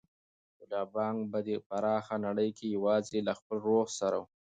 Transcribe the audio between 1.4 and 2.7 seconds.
دې پراخه نړۍ کې